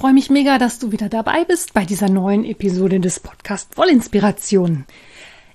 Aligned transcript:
Ich 0.00 0.02
freue 0.02 0.14
mich 0.14 0.30
mega, 0.30 0.56
dass 0.56 0.78
du 0.78 0.92
wieder 0.92 1.10
dabei 1.10 1.44
bist 1.44 1.74
bei 1.74 1.84
dieser 1.84 2.08
neuen 2.08 2.46
Episode 2.46 3.00
des 3.00 3.20
Podcast 3.20 3.76
Wollinspirationen. 3.76 4.86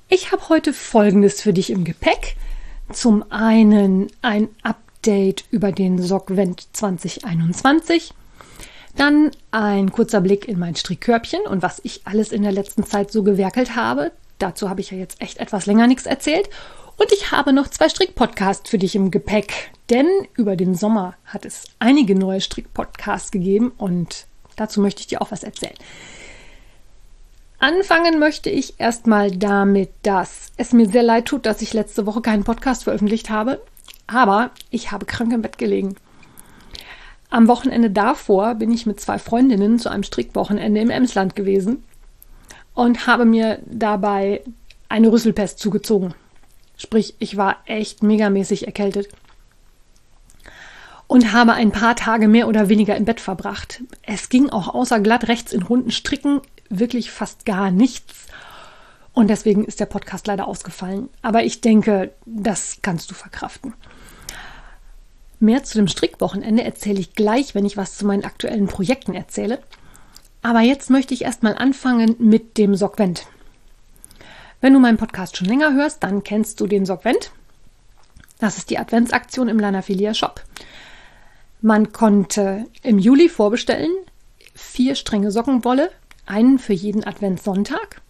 Ich 0.07 0.31
habe 0.31 0.49
heute 0.49 0.71
Folgendes 0.71 1.41
für 1.41 1.51
dich 1.51 1.71
im 1.71 1.83
Gepäck. 1.83 2.35
Zum 2.91 3.25
einen 3.31 4.05
ein 4.21 4.49
Update 4.61 5.45
über 5.49 5.71
den 5.71 5.99
Sockvent 5.99 6.67
2021. 6.73 8.13
Dann 8.95 9.31
ein 9.49 9.91
kurzer 9.91 10.21
Blick 10.21 10.47
in 10.47 10.59
mein 10.59 10.75
Strickkörbchen 10.75 11.41
und 11.49 11.63
was 11.63 11.81
ich 11.83 12.01
alles 12.05 12.31
in 12.31 12.43
der 12.43 12.51
letzten 12.51 12.83
Zeit 12.83 13.11
so 13.11 13.23
gewerkelt 13.23 13.75
habe. 13.75 14.11
Dazu 14.37 14.69
habe 14.69 14.79
ich 14.79 14.91
ja 14.91 14.97
jetzt 14.99 15.23
echt 15.23 15.39
etwas 15.39 15.65
länger 15.65 15.87
nichts 15.87 16.05
erzählt. 16.05 16.51
Und 16.97 17.11
ich 17.11 17.31
habe 17.31 17.51
noch 17.51 17.67
zwei 17.69 17.89
Strickpodcasts 17.89 18.69
für 18.69 18.77
dich 18.77 18.95
im 18.95 19.09
Gepäck. 19.09 19.71
Denn 19.89 20.07
über 20.35 20.55
den 20.55 20.75
Sommer 20.75 21.15
hat 21.25 21.45
es 21.45 21.63
einige 21.79 22.13
neue 22.13 22.41
Strickpodcasts 22.41 23.31
gegeben 23.31 23.71
und 23.75 24.27
dazu 24.55 24.81
möchte 24.81 25.01
ich 25.01 25.07
dir 25.07 25.21
auch 25.21 25.31
was 25.31 25.43
erzählen. 25.43 25.75
Anfangen 27.59 28.19
möchte 28.19 28.49
ich 28.49 28.79
erstmal 28.79 29.31
damit, 29.31 29.89
dass 30.03 30.51
es 30.57 30.73
mir 30.73 30.87
sehr 30.87 31.03
leid 31.03 31.25
tut, 31.25 31.45
dass 31.45 31.61
ich 31.61 31.73
letzte 31.73 32.05
Woche 32.05 32.21
keinen 32.21 32.43
Podcast 32.43 32.83
veröffentlicht 32.83 33.29
habe. 33.29 33.61
Aber 34.07 34.51
ich 34.69 34.91
habe 34.91 35.05
krank 35.05 35.33
im 35.33 35.41
Bett 35.41 35.57
gelegen. 35.57 35.95
Am 37.29 37.47
Wochenende 37.47 37.89
davor 37.89 38.55
bin 38.55 38.71
ich 38.71 38.85
mit 38.85 38.99
zwei 38.99 39.17
Freundinnen 39.17 39.79
zu 39.79 39.89
einem 39.89 40.03
Strickwochenende 40.03 40.79
im 40.79 40.89
Emsland 40.89 41.35
gewesen 41.35 41.83
und 42.73 43.07
habe 43.07 43.25
mir 43.25 43.59
dabei 43.65 44.43
eine 44.89 45.11
Rüsselpest 45.11 45.57
zugezogen. 45.57 46.13
Sprich, 46.77 47.15
ich 47.19 47.37
war 47.37 47.57
echt 47.65 48.03
megamäßig 48.03 48.67
erkältet 48.67 49.07
und 51.07 51.33
habe 51.33 51.53
ein 51.53 51.71
paar 51.71 51.95
Tage 51.95 52.27
mehr 52.27 52.47
oder 52.47 52.69
weniger 52.69 52.95
im 52.95 53.05
Bett 53.05 53.19
verbracht. 53.19 53.83
Es 54.01 54.29
ging 54.29 54.49
auch 54.49 54.73
außer 54.73 54.99
glatt 54.99 55.27
rechts 55.27 55.53
in 55.53 55.63
runden 55.63 55.91
Stricken 55.91 56.41
wirklich 56.69 57.11
fast 57.11 57.45
gar 57.45 57.71
nichts. 57.71 58.27
Und 59.13 59.29
deswegen 59.29 59.63
ist 59.65 59.79
der 59.79 59.85
Podcast 59.85 60.27
leider 60.27 60.47
ausgefallen. 60.47 61.09
Aber 61.21 61.43
ich 61.43 61.61
denke, 61.61 62.13
das 62.25 62.79
kannst 62.81 63.09
du 63.11 63.15
verkraften. 63.15 63.73
Mehr 65.39 65.63
zu 65.63 65.77
dem 65.77 65.87
Strickwochenende 65.87 66.63
erzähle 66.63 66.99
ich 66.99 67.13
gleich, 67.13 67.55
wenn 67.55 67.65
ich 67.65 67.77
was 67.77 67.97
zu 67.97 68.05
meinen 68.05 68.25
aktuellen 68.25 68.67
Projekten 68.67 69.13
erzähle. 69.13 69.59
Aber 70.41 70.61
jetzt 70.61 70.89
möchte 70.89 71.13
ich 71.13 71.23
erstmal 71.23 71.55
anfangen 71.55 72.15
mit 72.19 72.57
dem 72.57 72.75
Sockvent. 72.75 73.25
Wenn 74.61 74.73
du 74.73 74.79
meinen 74.79 74.97
Podcast 74.97 75.37
schon 75.37 75.47
länger 75.47 75.73
hörst, 75.73 76.03
dann 76.03 76.23
kennst 76.23 76.59
du 76.59 76.67
den 76.67 76.85
Sockvent. 76.85 77.31
Das 78.39 78.57
ist 78.57 78.69
die 78.69 78.79
Adventsaktion 78.79 79.47
im 79.47 79.59
Lanafilia 79.59 80.13
Shop. 80.13 80.41
Man 81.65 81.91
konnte 81.91 82.67
im 82.83 82.99
Juli 82.99 83.27
vorbestellen 83.27 83.89
vier 84.53 84.93
Stränge 84.93 85.31
Sockenwolle, 85.31 85.89
einen 86.27 86.59
für 86.59 86.73
jeden 86.73 87.03
Adventssonntag 87.03 88.03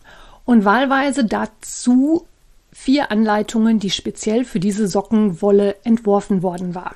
und 0.43 0.65
wahlweise 0.65 1.23
dazu 1.23 2.27
vier 2.73 3.11
Anleitungen, 3.11 3.79
die 3.79 3.91
speziell 3.91 4.43
für 4.43 4.59
diese 4.59 4.89
Sockenwolle 4.89 5.77
entworfen 5.85 6.43
worden 6.43 6.75
war. 6.75 6.95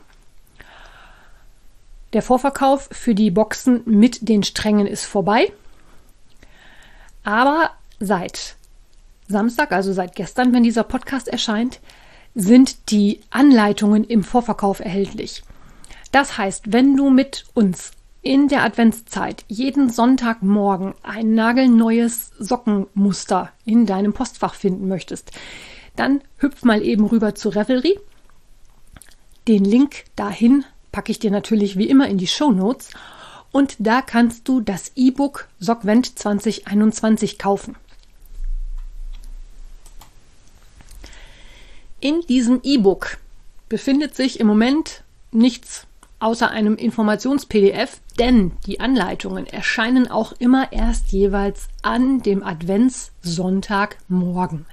Der 2.11 2.21
Vorverkauf 2.21 2.89
für 2.91 3.15
die 3.15 3.31
Boxen 3.31 3.83
mit 3.85 4.27
den 4.27 4.43
Strängen 4.43 4.85
ist 4.85 5.05
vorbei. 5.05 5.53
Aber 7.23 7.69
seit 8.01 8.57
Samstag, 9.29 9.71
also 9.71 9.93
seit 9.93 10.13
gestern, 10.13 10.51
wenn 10.51 10.63
dieser 10.63 10.83
Podcast 10.83 11.29
erscheint, 11.29 11.79
sind 12.35 12.91
die 12.91 13.21
Anleitungen 13.29 14.03
im 14.03 14.25
Vorverkauf 14.25 14.81
erhältlich. 14.81 15.41
Das 16.11 16.37
heißt, 16.37 16.71
wenn 16.73 16.97
du 16.97 17.09
mit 17.09 17.45
uns 17.53 17.91
in 18.21 18.47
der 18.47 18.63
Adventszeit 18.63 19.45
jeden 19.47 19.89
Sonntagmorgen 19.89 20.93
ein 21.03 21.33
nagelneues 21.35 22.31
Sockenmuster 22.37 23.51
in 23.65 23.85
deinem 23.85 24.13
Postfach 24.13 24.55
finden 24.55 24.87
möchtest, 24.87 25.31
dann 25.95 26.21
hüpf 26.37 26.63
mal 26.63 26.81
eben 26.81 27.05
rüber 27.05 27.35
zu 27.35 27.49
Revelry. 27.49 27.99
Den 29.47 29.63
Link 29.63 30.05
dahin 30.15 30.65
packe 30.91 31.11
ich 31.11 31.19
dir 31.19 31.31
natürlich 31.31 31.77
wie 31.77 31.89
immer 31.89 32.07
in 32.07 32.17
die 32.17 32.27
Show 32.27 32.51
Notes 32.51 32.89
und 33.51 33.75
da 33.79 34.01
kannst 34.01 34.47
du 34.47 34.61
das 34.61 34.91
E-Book 34.95 35.47
Sockvent 35.59 36.19
2021 36.19 37.39
kaufen. 37.39 37.75
In 41.99 42.21
diesem 42.21 42.61
E-Book 42.63 43.17
befindet 43.67 44.15
sich 44.15 44.39
im 44.39 44.47
Moment 44.47 45.03
nichts 45.31 45.85
außer 46.19 46.51
einem 46.51 46.75
Informations-PDF, 46.75 48.01
denn 48.17 48.51
die 48.65 48.79
Anleitungen 48.79 49.45
erscheinen 49.47 50.09
auch 50.11 50.33
immer 50.39 50.71
erst 50.71 51.11
jeweils 51.11 51.67
an 51.81 52.21
dem 52.21 52.43
Adventssonntagmorgen. 52.43 54.65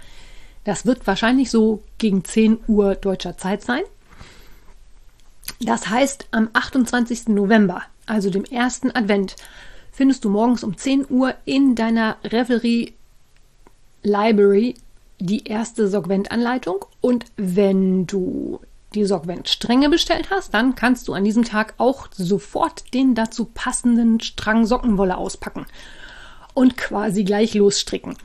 Das 0.65 0.85
wird 0.85 1.07
wahrscheinlich 1.07 1.51
so 1.51 1.83
gegen 1.99 2.25
10 2.25 2.59
Uhr 2.67 2.97
deutscher 2.97 3.39
Zeit 3.39 3.63
sein. 3.63 3.83
Das 5.61 5.89
heißt, 5.89 6.27
am 6.33 6.51
28. 6.53 7.29
November, 7.29 7.83
also 8.07 8.29
dem 8.31 8.45
ersten 8.45 8.91
Advent, 8.91 9.37
findest 9.93 10.25
du 10.25 10.31
morgens 10.31 10.65
um 10.65 10.77
10 10.77 11.07
Uhr 11.09 11.35
in 11.45 11.77
deiner 11.77 12.17
Revelry 12.25 12.95
Library 14.03 14.75
die 15.19 15.47
erste 15.47 15.89
Sorgvent-Anleitung 15.89 16.85
und 17.01 17.25
wenn 17.37 18.07
du 18.07 18.61
die 18.97 19.05
Sorgvent-Stränge 19.05 19.89
bestellt 19.89 20.31
hast, 20.31 20.53
dann 20.55 20.75
kannst 20.75 21.07
du 21.07 21.15
an 21.15 21.25
diesem 21.25 21.45
Tag 21.45 21.75
auch 21.79 22.09
sofort 22.13 22.93
den 22.95 23.15
dazu 23.15 23.45
passenden 23.45 24.21
Strang 24.21 24.67
Sockenwolle 24.67 25.17
auspacken 25.17 25.67
und 26.55 26.77
quasi 26.77 27.23
gleich 27.23 27.55
losstricken. 27.55 28.17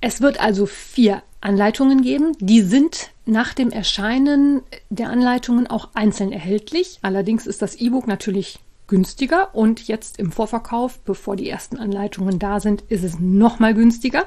Es 0.00 0.20
wird 0.20 0.40
also 0.40 0.66
vier 0.66 1.22
Anleitungen 1.40 2.02
geben. 2.02 2.32
Die 2.40 2.62
sind 2.62 3.10
nach 3.24 3.54
dem 3.54 3.70
Erscheinen 3.70 4.62
der 4.88 5.10
Anleitungen 5.10 5.66
auch 5.66 5.90
einzeln 5.94 6.32
erhältlich. 6.32 6.98
Allerdings 7.02 7.46
ist 7.46 7.62
das 7.62 7.76
E-Book 7.76 8.06
natürlich 8.06 8.58
günstiger 8.88 9.54
und 9.54 9.86
jetzt 9.86 10.18
im 10.18 10.32
Vorverkauf, 10.32 10.98
bevor 11.00 11.36
die 11.36 11.48
ersten 11.48 11.78
Anleitungen 11.78 12.38
da 12.38 12.60
sind, 12.60 12.82
ist 12.88 13.04
es 13.04 13.18
noch 13.20 13.60
mal 13.60 13.72
günstiger. 13.72 14.26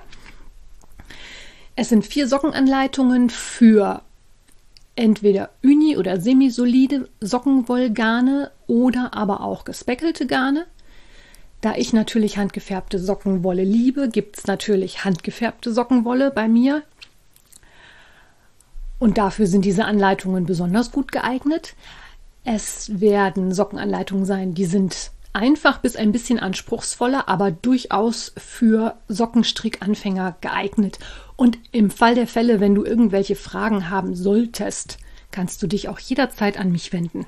Es 1.76 1.90
sind 1.90 2.06
vier 2.06 2.28
Sockenanleitungen 2.28 3.30
für 3.30 4.04
entweder 4.96 5.50
uni- 5.64 5.98
oder 5.98 6.20
semisolide 6.20 7.10
Sockenwollgarne 7.20 8.52
oder 8.68 9.14
aber 9.14 9.42
auch 9.42 9.66
gespeckelte 9.66 10.28
Garne. 10.28 10.66
Da 11.62 11.76
ich 11.76 11.94
natürlich 11.94 12.38
handgefärbte 12.38 13.00
Sockenwolle 13.00 13.64
liebe, 13.64 14.10
gibt 14.10 14.38
es 14.38 14.48
natürlich 14.48 15.06
handgefärbte 15.06 15.74
Sockenwolle 15.74 16.30
bei 16.30 16.48
mir. 16.48 16.84
Und 19.00 19.18
dafür 19.18 19.48
sind 19.48 19.66
diese 19.66 19.86
Anleitungen 19.86 20.46
besonders 20.46 20.92
gut 20.92 21.12
geeignet. 21.12 21.76
Es 22.44 23.00
werden 23.00 23.54
Sockenanleitungen 23.54 24.26
sein, 24.26 24.54
die 24.54 24.66
sind 24.66 25.12
einfach 25.34 25.80
bis 25.80 25.96
ein 25.96 26.12
bisschen 26.12 26.40
anspruchsvoller, 26.40 27.28
aber 27.28 27.52
durchaus 27.52 28.34
für 28.38 28.96
Sockenstrickanfänger 29.08 30.38
geeignet. 30.42 31.00
Und 31.36 31.58
im 31.72 31.90
Fall 31.90 32.16
der 32.16 32.28
Fälle, 32.28 32.60
wenn 32.60 32.76
du 32.76 32.86
irgendwelche 32.86 33.36
Fragen 33.36 33.90
haben 33.90 34.16
solltest, 34.16 35.00
kannst 35.32 35.62
du 35.62 35.68
dich 35.68 35.90
auch 35.90 36.00
jederzeit 36.00 36.60
an 36.60 36.72
mich 36.72 36.94
wenden. 36.94 37.26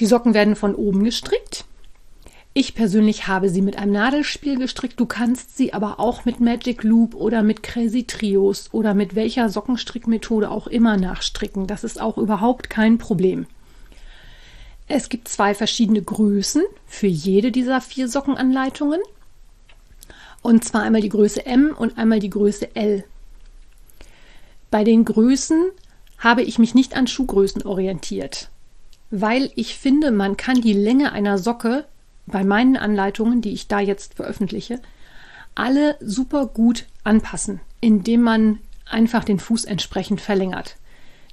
Die 0.00 0.06
Socken 0.06 0.34
werden 0.34 0.56
von 0.56 0.74
oben 0.74 1.04
gestrickt. 1.04 1.66
Ich 2.54 2.74
persönlich 2.74 3.28
habe 3.28 3.48
sie 3.48 3.62
mit 3.62 3.78
einem 3.78 3.92
Nadelspiel 3.92 4.58
gestrickt. 4.58 5.00
Du 5.00 5.06
kannst 5.06 5.56
sie 5.56 5.72
aber 5.72 5.98
auch 6.00 6.26
mit 6.26 6.40
Magic 6.40 6.82
Loop 6.82 7.14
oder 7.14 7.42
mit 7.42 7.62
Crazy 7.62 8.04
Trios 8.04 8.68
oder 8.72 8.92
mit 8.92 9.14
welcher 9.14 9.48
Sockenstrickmethode 9.48 10.50
auch 10.50 10.66
immer 10.66 10.98
nachstricken. 10.98 11.66
Das 11.66 11.82
ist 11.82 12.00
auch 12.00 12.18
überhaupt 12.18 12.68
kein 12.68 12.98
Problem. 12.98 13.46
Es 14.88 15.08
gibt 15.08 15.28
zwei 15.28 15.54
verschiedene 15.54 16.02
Größen 16.02 16.62
für 16.86 17.06
jede 17.06 17.52
dieser 17.52 17.80
vier 17.80 18.08
Sockenanleitungen. 18.08 19.00
Und 20.42 20.64
zwar 20.64 20.82
einmal 20.82 21.00
die 21.00 21.08
Größe 21.08 21.46
M 21.46 21.74
und 21.76 21.98
einmal 21.98 22.18
die 22.18 22.30
Größe 22.30 22.74
L. 22.74 23.04
Bei 24.70 24.84
den 24.84 25.04
Größen 25.04 25.70
habe 26.18 26.42
ich 26.42 26.58
mich 26.58 26.74
nicht 26.74 26.96
an 26.96 27.06
Schuhgrößen 27.06 27.62
orientiert, 27.62 28.48
weil 29.10 29.50
ich 29.54 29.76
finde, 29.76 30.10
man 30.10 30.36
kann 30.36 30.60
die 30.60 30.72
Länge 30.72 31.12
einer 31.12 31.38
Socke 31.38 31.84
bei 32.26 32.44
meinen 32.44 32.76
Anleitungen, 32.76 33.40
die 33.42 33.52
ich 33.52 33.68
da 33.68 33.80
jetzt 33.80 34.14
veröffentliche, 34.14 34.80
alle 35.54 35.96
super 36.00 36.46
gut 36.46 36.86
anpassen, 37.04 37.60
indem 37.80 38.22
man 38.22 38.58
einfach 38.86 39.24
den 39.24 39.38
Fuß 39.38 39.64
entsprechend 39.64 40.20
verlängert. 40.20 40.76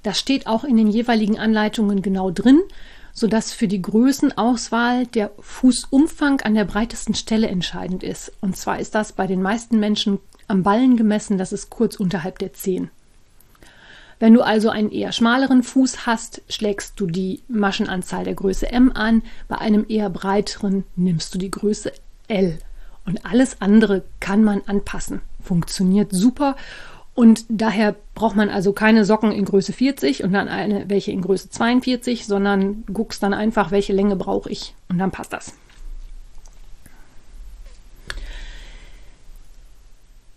Das 0.03 0.19
steht 0.19 0.47
auch 0.47 0.63
in 0.63 0.77
den 0.77 0.87
jeweiligen 0.87 1.37
Anleitungen 1.37 2.01
genau 2.01 2.31
drin, 2.31 2.61
sodass 3.19 3.51
für 3.51 3.67
die 3.67 3.81
Größenauswahl 3.81 5.05
der 5.05 5.31
Fußumfang 5.39 6.39
an 6.39 6.55
der 6.55 6.63
breitesten 6.63 7.15
Stelle 7.15 7.47
entscheidend 7.47 8.01
ist. 8.01 8.31
Und 8.39 8.55
zwar 8.55 8.79
ist 8.79 8.95
das 8.95 9.11
bei 9.11 9.27
den 9.27 9.41
meisten 9.41 9.77
Menschen 9.77 10.19
am 10.47 10.63
Ballen 10.63 10.95
gemessen, 10.95 11.37
das 11.37 11.51
ist 11.51 11.69
kurz 11.69 11.97
unterhalb 11.97 12.39
der 12.39 12.53
Zehen. 12.53 12.89
Wenn 14.19 14.33
du 14.33 14.41
also 14.41 14.69
einen 14.69 14.89
eher 14.89 15.11
schmaleren 15.11 15.63
Fuß 15.63 16.05
hast, 16.05 16.41
schlägst 16.47 16.97
du 16.97 17.07
die 17.07 17.41
Maschenanzahl 17.49 18.23
der 18.23 18.35
Größe 18.35 18.71
M 18.71 18.93
an, 18.93 19.21
bei 19.49 19.57
einem 19.57 19.85
eher 19.89 20.09
breiteren 20.09 20.85
nimmst 20.95 21.33
du 21.35 21.39
die 21.39 21.51
Größe 21.51 21.91
L. 22.29 22.57
Und 23.05 23.25
alles 23.25 23.61
andere 23.61 24.03
kann 24.21 24.45
man 24.45 24.61
anpassen. 24.65 25.21
Funktioniert 25.43 26.11
super 26.13 26.55
und 27.19 27.43
daher 27.49 27.97
braucht 28.15 28.37
man 28.37 28.47
also 28.47 28.71
keine 28.71 29.03
Socken 29.03 29.33
in 29.33 29.43
Größe 29.43 29.73
40 29.73 30.23
und 30.23 30.31
dann 30.31 30.47
eine, 30.47 30.87
welche 30.87 31.11
in 31.11 31.19
Größe 31.19 31.49
42, 31.49 32.25
sondern 32.25 32.85
guckst 32.93 33.21
dann 33.21 33.33
einfach, 33.33 33.71
welche 33.71 33.91
Länge 33.91 34.15
brauche 34.15 34.49
ich 34.49 34.73
und 34.87 34.99
dann 34.99 35.11
passt 35.11 35.33
das. 35.33 35.51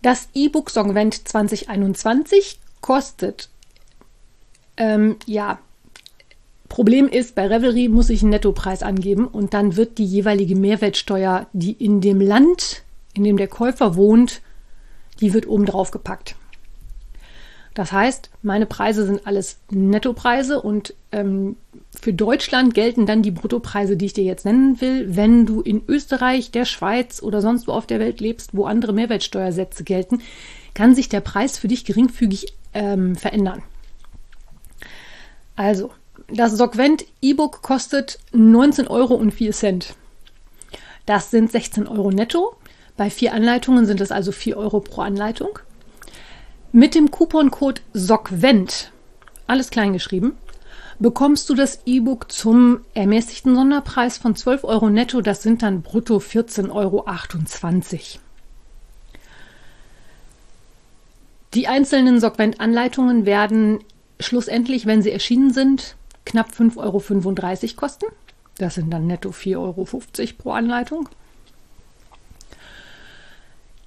Das 0.01 0.27
E-Book 0.33 0.69
Songvent 0.71 1.25
2021 1.25 2.59
kostet, 2.81 3.47
ähm, 4.75 5.15
ja, 5.25 5.59
Problem 6.67 7.07
ist, 7.07 7.33
bei 7.33 7.47
Revelry 7.47 7.87
muss 7.87 8.09
ich 8.09 8.23
einen 8.23 8.31
Nettopreis 8.31 8.83
angeben 8.83 9.25
und 9.25 9.53
dann 9.53 9.77
wird 9.77 9.99
die 9.99 10.05
jeweilige 10.05 10.57
Mehrwertsteuer, 10.57 11.47
die 11.53 11.71
in 11.71 12.01
dem 12.01 12.19
Land, 12.19 12.83
in 13.13 13.23
dem 13.23 13.37
der 13.37 13.47
Käufer 13.47 13.95
wohnt, 13.95 14.41
die 15.21 15.33
wird 15.33 15.47
oben 15.47 15.65
drauf 15.65 15.89
gepackt. 15.91 16.35
Das 17.73 17.91
heißt, 17.91 18.29
meine 18.43 18.65
Preise 18.65 19.05
sind 19.05 19.25
alles 19.25 19.57
Nettopreise 19.71 20.61
und 20.61 20.93
ähm, 21.11 21.55
für 21.99 22.13
Deutschland 22.13 22.73
gelten 22.73 23.05
dann 23.05 23.23
die 23.23 23.31
Bruttopreise, 23.31 23.97
die 23.97 24.05
ich 24.05 24.13
dir 24.13 24.23
jetzt 24.23 24.45
nennen 24.45 24.79
will. 24.79 25.15
Wenn 25.15 25.45
du 25.45 25.61
in 25.61 25.81
Österreich, 25.87 26.51
der 26.51 26.65
Schweiz 26.65 27.21
oder 27.21 27.41
sonst 27.41 27.67
wo 27.67 27.71
auf 27.71 27.87
der 27.87 27.99
Welt 27.99 28.19
lebst, 28.19 28.51
wo 28.53 28.65
andere 28.65 28.93
Mehrwertsteuersätze 28.93 29.83
gelten, 29.83 30.21
kann 30.73 30.93
sich 30.93 31.09
der 31.09 31.21
Preis 31.21 31.57
für 31.57 31.67
dich 31.67 31.85
geringfügig 31.85 32.53
ähm, 32.73 33.15
verändern. 33.15 33.63
Also, 35.55 35.91
das 36.27 36.57
Sogvent 36.57 37.05
E-Book 37.21 37.61
kostet 37.61 38.19
19,04 38.33 38.89
Euro. 38.89 39.21
Das 41.05 41.31
sind 41.31 41.51
16 41.51 41.87
Euro 41.87 42.11
netto. 42.11 42.55
Bei 42.97 43.09
vier 43.09 43.33
Anleitungen 43.33 43.85
sind 43.85 44.01
es 44.01 44.11
also 44.11 44.31
4 44.31 44.57
Euro 44.57 44.79
pro 44.79 45.01
Anleitung. 45.01 45.59
Mit 46.75 46.95
dem 46.95 47.11
Couponcode 47.11 47.83
SOCVENT, 47.93 48.91
alles 49.45 49.69
kleingeschrieben, 49.69 50.31
bekommst 50.97 51.47
du 51.51 51.53
das 51.53 51.81
E-Book 51.85 52.31
zum 52.31 52.79
ermäßigten 52.95 53.53
Sonderpreis 53.53 54.17
von 54.17 54.35
12 54.35 54.63
Euro 54.63 54.89
netto. 54.89 55.21
Das 55.21 55.43
sind 55.43 55.61
dann 55.61 55.83
brutto 55.83 56.17
14,28 56.17 56.71
Euro. 56.71 57.05
Die 61.53 61.67
einzelnen 61.67 62.19
Sogvent-Anleitungen 62.19 63.27
werden 63.27 63.83
schlussendlich, 64.19 64.87
wenn 64.87 65.03
sie 65.03 65.11
erschienen 65.11 65.53
sind, 65.53 65.95
knapp 66.25 66.49
5,35 66.49 66.77
Euro 66.77 67.75
kosten. 67.75 68.05
Das 68.57 68.73
sind 68.73 68.89
dann 68.89 69.05
netto 69.05 69.29
4,50 69.29 69.57
Euro 69.59 69.87
pro 70.39 70.51
Anleitung. 70.53 71.07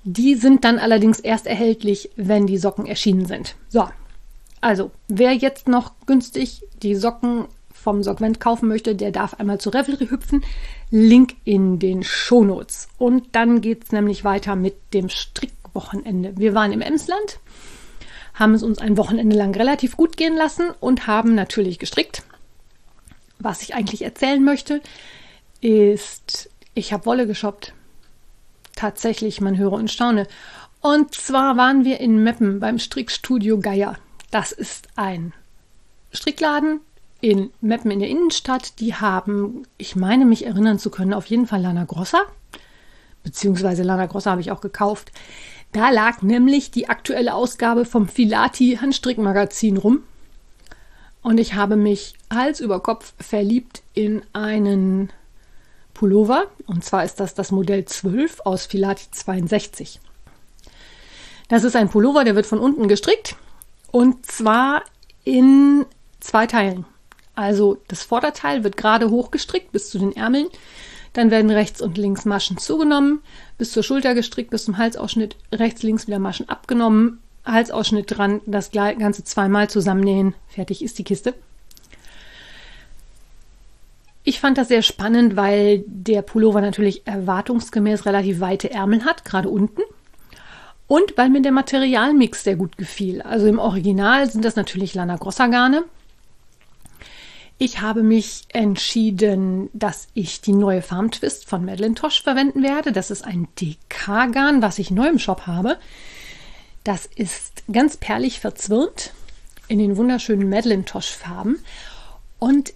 Die 0.08 0.36
sind 0.36 0.62
dann 0.62 0.78
allerdings 0.78 1.18
erst 1.18 1.48
erhältlich, 1.48 2.10
wenn 2.14 2.46
die 2.46 2.58
Socken 2.58 2.86
erschienen 2.86 3.26
sind. 3.26 3.56
So, 3.68 3.88
also 4.60 4.92
wer 5.08 5.32
jetzt 5.32 5.66
noch 5.66 5.94
günstig 6.06 6.62
die 6.80 6.94
Socken 6.94 7.46
vom 7.72 8.04
Sorgvent 8.04 8.38
kaufen 8.38 8.68
möchte, 8.68 8.94
der 8.94 9.10
darf 9.10 9.34
einmal 9.34 9.58
zu 9.58 9.70
Revelry 9.70 10.06
hüpfen. 10.06 10.44
Link 10.92 11.34
in 11.42 11.80
den 11.80 12.04
Shownotes. 12.04 12.86
Und 12.98 13.34
dann 13.34 13.60
geht 13.60 13.82
es 13.82 13.92
nämlich 13.92 14.22
weiter 14.22 14.54
mit 14.54 14.76
dem 14.94 15.08
Strickwochenende. 15.08 16.34
Wir 16.36 16.54
waren 16.54 16.70
im 16.70 16.82
Emsland, 16.82 17.40
haben 18.32 18.54
es 18.54 18.62
uns 18.62 18.78
ein 18.78 18.96
Wochenende 18.96 19.34
lang 19.34 19.56
relativ 19.56 19.96
gut 19.96 20.16
gehen 20.16 20.36
lassen 20.36 20.66
und 20.78 21.08
haben 21.08 21.34
natürlich 21.34 21.80
gestrickt. 21.80 22.22
Was 23.40 23.60
ich 23.60 23.74
eigentlich 23.74 24.02
erzählen 24.02 24.42
möchte, 24.44 24.80
ist, 25.60 26.48
ich 26.74 26.92
habe 26.92 27.06
Wolle 27.06 27.26
geshoppt 27.26 27.72
tatsächlich, 28.76 29.40
man 29.40 29.58
höre 29.58 29.72
und 29.72 29.90
staune. 29.90 30.28
Und 30.80 31.14
zwar 31.14 31.56
waren 31.56 31.84
wir 31.84 31.98
in 31.98 32.22
Meppen 32.22 32.60
beim 32.60 32.78
Strickstudio 32.78 33.58
Geier. 33.58 33.98
Das 34.30 34.52
ist 34.52 34.88
ein 34.94 35.32
Strickladen 36.12 36.80
in 37.20 37.50
Meppen 37.60 37.90
in 37.90 38.00
der 38.00 38.08
Innenstadt. 38.08 38.78
Die 38.78 38.94
haben, 38.94 39.66
ich 39.78 39.96
meine 39.96 40.24
mich 40.24 40.46
erinnern 40.46 40.78
zu 40.78 40.90
können, 40.90 41.14
auf 41.14 41.26
jeden 41.26 41.46
Fall 41.46 41.62
Lana 41.62 41.84
Grossa. 41.84 42.20
Beziehungsweise 43.24 43.82
Lana 43.82 44.06
Grossa 44.06 44.30
habe 44.30 44.40
ich 44.40 44.52
auch 44.52 44.60
gekauft. 44.60 45.10
Da 45.72 45.90
lag 45.90 46.22
nämlich 46.22 46.70
die 46.70 46.88
aktuelle 46.88 47.34
Ausgabe 47.34 47.84
vom 47.84 48.08
Filati 48.08 48.78
Handstrickmagazin 48.80 49.76
rum. 49.76 50.04
Und 51.22 51.38
ich 51.38 51.54
habe 51.54 51.76
mich 51.76 52.14
Hals 52.32 52.60
über 52.60 52.80
Kopf 52.80 53.14
verliebt 53.18 53.82
in 53.94 54.22
einen 54.32 55.10
Pullover. 55.96 56.46
Und 56.66 56.84
zwar 56.84 57.04
ist 57.04 57.20
das 57.20 57.34
das 57.34 57.50
Modell 57.50 57.86
12 57.86 58.40
aus 58.44 58.66
Filati 58.66 59.06
62. 59.10 60.00
Das 61.48 61.64
ist 61.64 61.74
ein 61.74 61.88
Pullover, 61.88 62.24
der 62.24 62.36
wird 62.36 62.46
von 62.46 62.58
unten 62.58 62.86
gestrickt 62.86 63.36
und 63.92 64.26
zwar 64.26 64.82
in 65.24 65.86
zwei 66.20 66.46
Teilen. 66.46 66.84
Also 67.34 67.78
das 67.88 68.02
Vorderteil 68.02 68.62
wird 68.62 68.76
gerade 68.76 69.10
hochgestrickt 69.10 69.72
bis 69.72 69.88
zu 69.88 69.98
den 69.98 70.14
Ärmeln. 70.14 70.48
Dann 71.14 71.30
werden 71.30 71.50
rechts 71.50 71.80
und 71.80 71.96
links 71.96 72.26
Maschen 72.26 72.58
zugenommen, 72.58 73.22
bis 73.56 73.72
zur 73.72 73.82
Schulter 73.82 74.14
gestrickt, 74.14 74.50
bis 74.50 74.66
zum 74.66 74.76
Halsausschnitt, 74.76 75.36
rechts, 75.50 75.82
links 75.82 76.06
wieder 76.06 76.18
Maschen 76.18 76.48
abgenommen, 76.48 77.20
Halsausschnitt 77.46 78.18
dran, 78.18 78.42
das 78.44 78.70
Ganze 78.70 79.24
zweimal 79.24 79.70
zusammennähen, 79.70 80.34
fertig 80.48 80.84
ist 80.84 80.98
die 80.98 81.04
Kiste. 81.04 81.32
Ich 84.28 84.40
fand 84.40 84.58
das 84.58 84.66
sehr 84.66 84.82
spannend, 84.82 85.36
weil 85.36 85.84
der 85.86 86.20
Pullover 86.20 86.60
natürlich 86.60 87.06
erwartungsgemäß 87.06 88.06
relativ 88.06 88.40
weite 88.40 88.68
Ärmel 88.68 89.04
hat, 89.04 89.24
gerade 89.24 89.48
unten. 89.48 89.82
Und 90.88 91.16
weil 91.16 91.30
mir 91.30 91.42
der 91.42 91.52
Materialmix 91.52 92.42
sehr 92.42 92.56
gut 92.56 92.76
gefiel. 92.76 93.22
Also 93.22 93.46
im 93.46 93.60
Original 93.60 94.28
sind 94.28 94.44
das 94.44 94.56
natürlich 94.56 94.94
Lana 94.94 95.14
Grossa 95.14 95.46
Garne. 95.46 95.84
Ich 97.58 97.80
habe 97.80 98.02
mich 98.02 98.42
entschieden, 98.52 99.70
dass 99.72 100.08
ich 100.12 100.40
die 100.40 100.54
neue 100.54 100.82
Farm 100.82 101.12
Twist 101.12 101.48
von 101.48 101.64
Madeline 101.64 101.94
Tosh 101.94 102.20
verwenden 102.20 102.64
werde. 102.64 102.90
Das 102.90 103.12
ist 103.12 103.24
ein 103.24 103.46
DK-Garn, 103.60 104.60
was 104.60 104.80
ich 104.80 104.90
neu 104.90 105.06
im 105.06 105.20
Shop 105.20 105.46
habe. 105.46 105.78
Das 106.82 107.06
ist 107.14 107.62
ganz 107.72 107.96
perlig 107.96 108.40
verzwirnt 108.40 109.12
in 109.68 109.78
den 109.78 109.96
wunderschönen 109.96 110.48
Madeline 110.48 110.84
Tosh 110.84 111.12
Farben. 111.12 111.60
Und 112.40 112.72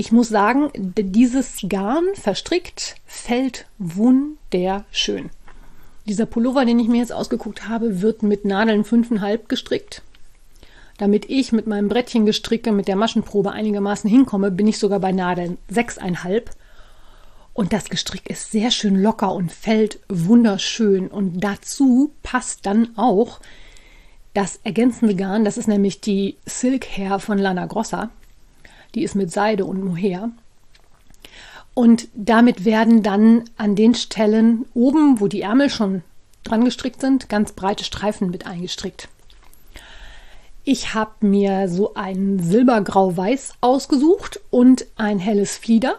ich 0.00 0.12
muss 0.12 0.30
sagen, 0.30 0.70
dieses 0.74 1.58
Garn 1.68 2.06
verstrickt 2.14 2.94
fällt 3.04 3.66
wunderschön. 3.76 5.28
Dieser 6.06 6.24
Pullover, 6.24 6.64
den 6.64 6.78
ich 6.78 6.88
mir 6.88 7.00
jetzt 7.00 7.12
ausgeguckt 7.12 7.68
habe, 7.68 8.00
wird 8.00 8.22
mit 8.22 8.46
Nadeln 8.46 8.82
5,5 8.82 9.40
gestrickt. 9.48 10.00
Damit 10.96 11.28
ich 11.28 11.52
mit 11.52 11.66
meinem 11.66 11.88
Brettchen 11.88 12.24
gestricke, 12.24 12.72
mit 12.72 12.88
der 12.88 12.96
Maschenprobe 12.96 13.52
einigermaßen 13.52 14.08
hinkomme, 14.08 14.50
bin 14.50 14.68
ich 14.68 14.78
sogar 14.78 15.00
bei 15.00 15.12
Nadeln 15.12 15.58
6,5. 15.70 16.44
Und 17.52 17.74
das 17.74 17.90
Gestrick 17.90 18.30
ist 18.30 18.50
sehr 18.50 18.70
schön 18.70 19.02
locker 19.02 19.34
und 19.34 19.52
fällt 19.52 20.00
wunderschön. 20.08 21.08
Und 21.08 21.40
dazu 21.40 22.10
passt 22.22 22.64
dann 22.64 22.96
auch 22.96 23.38
das 24.32 24.60
ergänzende 24.64 25.14
Garn. 25.14 25.44
Das 25.44 25.58
ist 25.58 25.68
nämlich 25.68 26.00
die 26.00 26.38
Silk 26.46 26.86
Hair 26.86 27.18
von 27.18 27.36
Lana 27.36 27.66
Grossa. 27.66 28.08
Die 28.94 29.02
ist 29.02 29.14
mit 29.14 29.30
Seide 29.30 29.64
und 29.64 29.84
Mohair. 29.84 30.30
Und 31.74 32.08
damit 32.14 32.64
werden 32.64 33.02
dann 33.02 33.44
an 33.56 33.76
den 33.76 33.94
Stellen 33.94 34.66
oben, 34.74 35.20
wo 35.20 35.28
die 35.28 35.42
Ärmel 35.42 35.70
schon 35.70 36.02
dran 36.44 36.64
gestrickt 36.64 37.00
sind, 37.00 37.28
ganz 37.28 37.52
breite 37.52 37.84
Streifen 37.84 38.30
mit 38.30 38.46
eingestrickt. 38.46 39.08
Ich 40.64 40.94
habe 40.94 41.26
mir 41.26 41.68
so 41.68 41.94
ein 41.94 42.38
silbergrau-weiß 42.38 43.54
ausgesucht 43.60 44.40
und 44.50 44.86
ein 44.96 45.18
helles 45.18 45.56
Flieder. 45.56 45.96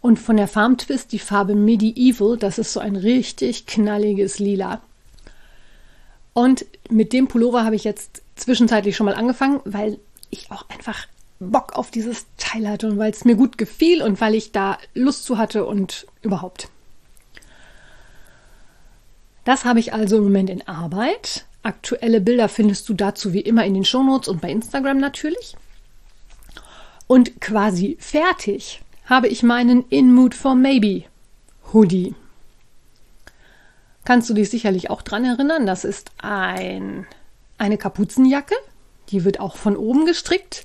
Und 0.00 0.18
von 0.18 0.36
der 0.36 0.48
Farm 0.48 0.78
Twist 0.78 1.12
die 1.12 1.18
Farbe 1.18 1.54
Medieval, 1.54 2.36
das 2.36 2.58
ist 2.58 2.72
so 2.72 2.80
ein 2.80 2.96
richtig 2.96 3.66
knalliges 3.66 4.38
Lila. 4.38 4.80
Und 6.32 6.64
mit 6.88 7.12
dem 7.12 7.28
Pullover 7.28 7.64
habe 7.64 7.76
ich 7.76 7.84
jetzt 7.84 8.22
zwischenzeitlich 8.36 8.96
schon 8.96 9.06
mal 9.06 9.14
angefangen, 9.14 9.60
weil 9.64 9.98
ich 10.30 10.50
auch 10.50 10.64
einfach 10.68 11.06
Bock 11.40 11.74
auf 11.74 11.90
dieses 11.90 12.26
Teil 12.36 12.68
hatte 12.68 12.88
und 12.88 12.98
weil 12.98 13.12
es 13.12 13.24
mir 13.24 13.36
gut 13.36 13.58
gefiel 13.58 14.02
und 14.02 14.20
weil 14.20 14.34
ich 14.34 14.52
da 14.52 14.78
Lust 14.94 15.24
zu 15.24 15.38
hatte 15.38 15.64
und 15.64 16.06
überhaupt. 16.22 16.68
Das 19.44 19.64
habe 19.64 19.80
ich 19.80 19.94
also 19.94 20.18
im 20.18 20.24
Moment 20.24 20.50
in 20.50 20.66
Arbeit. 20.66 21.46
Aktuelle 21.62 22.20
Bilder 22.20 22.48
findest 22.48 22.88
du 22.88 22.94
dazu 22.94 23.32
wie 23.32 23.40
immer 23.40 23.64
in 23.64 23.74
den 23.74 23.84
Shownotes 23.84 24.28
und 24.28 24.40
bei 24.40 24.50
Instagram 24.50 24.98
natürlich. 24.98 25.56
Und 27.06 27.40
quasi 27.40 27.96
fertig 28.00 28.82
habe 29.06 29.28
ich 29.28 29.42
meinen 29.42 29.84
In 29.88 30.12
Mood 30.12 30.34
for 30.34 30.54
Maybe 30.54 31.04
Hoodie. 31.72 32.14
Kannst 34.04 34.28
du 34.28 34.34
dich 34.34 34.50
sicherlich 34.50 34.90
auch 34.90 35.02
dran 35.02 35.24
erinnern, 35.24 35.66
das 35.66 35.84
ist 35.84 36.10
ein, 36.18 37.06
eine 37.58 37.78
Kapuzenjacke. 37.78 38.54
Die 39.10 39.24
wird 39.24 39.40
auch 39.40 39.56
von 39.56 39.76
oben 39.76 40.04
gestrickt 40.04 40.64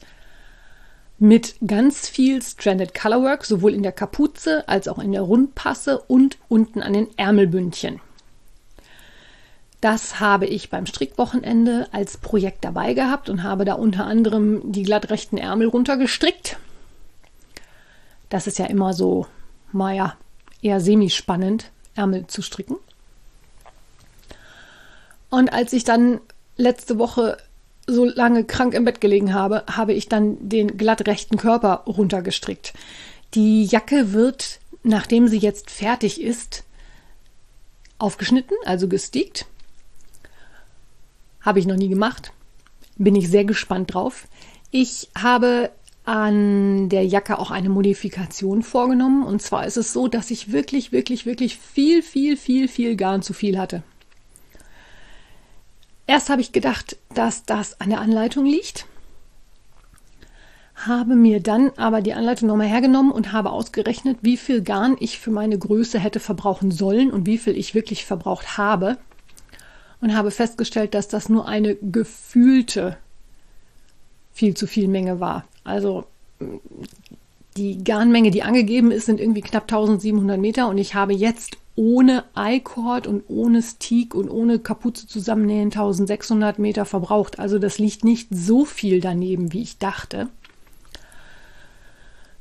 mit 1.20 1.56
ganz 1.66 2.08
viel 2.08 2.42
Stranded 2.42 2.94
Colorwork, 2.94 3.46
sowohl 3.46 3.74
in 3.74 3.84
der 3.84 3.92
Kapuze 3.92 4.68
als 4.68 4.88
auch 4.88 5.00
in 5.00 5.12
der 5.12 5.22
Rundpasse 5.22 6.00
und 6.00 6.38
unten 6.50 6.82
an 6.82 6.94
den 6.94 7.08
Ärmelbündchen. 7.18 8.00
Das 9.80 10.22
habe 10.22 10.46
ich 10.46 10.70
beim 10.70 10.86
Strickwochenende 10.86 11.88
als 11.92 12.18
Projekt 12.18 12.64
dabei 12.64 12.94
gehabt 12.94 13.30
und 13.30 13.44
habe 13.44 13.66
da 13.66 13.74
unter 13.74 14.06
anderem 14.06 14.72
die 14.72 14.84
glattrechten 14.84 15.38
Ärmel 15.38 15.68
runtergestrickt. 15.68 16.58
Das 18.30 18.48
ist 18.48 18.60
ja 18.60 18.66
immer 18.66 18.94
so, 18.94 19.28
naja, 19.74 20.16
eher 20.62 20.80
semi-spannend, 20.80 21.70
Ärmel 21.96 22.28
zu 22.28 22.42
stricken. 22.42 22.78
Und 25.30 25.52
als 25.52 25.74
ich 25.74 25.84
dann 25.84 26.22
letzte 26.56 26.98
Woche 26.98 27.38
so 27.88 28.06
lange 28.06 28.44
krank 28.46 28.74
im 28.74 28.86
Bett 28.86 29.02
gelegen 29.02 29.34
habe, 29.34 29.64
habe 29.70 29.94
ich 29.94 30.08
dann 30.08 30.38
den 30.50 30.78
glattrechten 30.78 31.38
Körper 31.38 31.84
runtergestrickt. 31.86 32.74
Die 33.34 33.66
Jacke 33.66 34.14
wird, 34.14 34.60
nachdem 34.84 35.28
sie 35.28 35.40
jetzt 35.40 35.70
fertig 35.70 36.22
ist, 36.22 36.64
aufgeschnitten, 37.98 38.58
also 38.66 38.88
gestiegt. 38.88 39.46
Habe 41.42 41.60
ich 41.60 41.66
noch 41.66 41.76
nie 41.76 41.90
gemacht. 41.90 42.32
Bin 42.98 43.16
ich 43.16 43.30
sehr 43.30 43.46
gespannt 43.46 43.94
drauf. 43.94 44.28
Ich 44.72 45.10
habe 45.18 45.72
an 46.06 46.90
der 46.90 47.06
Jacke 47.06 47.40
auch 47.40 47.52
eine 47.52 47.70
Modifikation 47.70 48.62
vorgenommen. 48.62 49.24
Und 49.24 49.42
zwar 49.42 49.66
ist 49.66 49.78
es 49.78 49.94
so, 49.94 50.08
dass 50.08 50.32
ich 50.32 50.52
wirklich, 50.52 50.92
wirklich, 50.92 51.26
wirklich 51.26 51.58
viel, 51.58 52.02
viel, 52.04 52.36
viel, 52.38 52.68
viel 52.68 52.96
Garn 52.96 53.22
zu 53.22 53.34
viel 53.34 53.58
hatte. 53.58 53.84
Erst 56.06 56.30
habe 56.30 56.42
ich 56.42 56.52
gedacht, 56.52 56.98
dass 57.14 57.46
das 57.46 57.80
an 57.80 57.90
der 57.90 58.02
Anleitung 58.02 58.46
liegt, 58.46 58.86
habe 60.76 61.16
mir 61.16 61.40
dann 61.40 61.72
aber 61.78 62.02
die 62.02 62.14
Anleitung 62.14 62.48
nochmal 62.48 62.68
hergenommen 62.68 63.12
und 63.12 63.32
habe 63.32 63.52
ausgerechnet, 63.52 64.18
wie 64.22 64.38
viel 64.38 64.62
Garn 64.62 64.98
ich 65.00 65.20
für 65.20 65.32
meine 65.32 65.58
Größe 65.58 66.00
hätte 66.00 66.20
verbrauchen 66.20 66.72
sollen 66.72 67.12
und 67.12 67.26
wie 67.26 67.38
viel 67.38 67.56
ich 67.58 67.74
wirklich 67.74 68.06
verbraucht 68.06 68.58
habe 68.58 68.98
und 70.02 70.16
habe 70.16 70.32
festgestellt, 70.32 70.94
dass 70.94 71.08
das 71.08 71.30
nur 71.30 71.48
eine 71.48 71.76
gefühlte 71.76 72.98
viel 74.34 74.56
zu 74.56 74.68
viel 74.68 74.88
Menge 74.88 75.20
war. 75.20 75.46
Also 75.64 76.06
die 77.56 77.84
Garnmenge, 77.84 78.32
die 78.32 78.44
angegeben 78.44 78.92
ist, 78.92 79.06
sind 79.06 79.20
irgendwie 79.20 79.42
knapp 79.42 79.64
1700 79.64 80.40
Meter 80.40 80.68
und 80.68 80.78
ich 80.78 80.96
habe 80.96 81.14
jetzt 81.14 81.58
ohne 81.76 82.26
I-Cord 82.38 83.08
und 83.08 83.24
ohne 83.28 83.62
Stick 83.62 84.14
und 84.14 84.30
ohne 84.30 84.60
Kapuze 84.60 85.08
zusammennähen 85.08 85.72
1600 85.72 86.60
Meter 86.60 86.86
verbraucht. 86.86 87.40
Also 87.40 87.58
das 87.58 87.80
liegt 87.80 88.04
nicht 88.04 88.28
so 88.32 88.66
viel 88.66 89.02
daneben, 89.02 89.54
wie 89.54 89.64
ich 89.64 89.80
dachte. 89.80 90.30